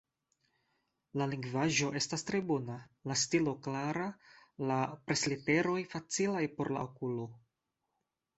[1.21, 2.77] La lingvaĵo estas tre bona,
[3.11, 4.07] la stilo klara,
[4.71, 4.79] la
[5.11, 7.29] presliteroj facilaj por la okulo.